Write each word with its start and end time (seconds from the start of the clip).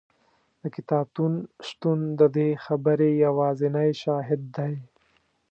د 0.61 0.63
کتابتون 0.75 1.33
شتون 1.67 1.99
د 2.19 2.21
دې 2.35 2.49
خبرې 2.65 3.09
یوازینی 3.25 3.89
شاهد 4.01 4.41
دی. 4.57 4.73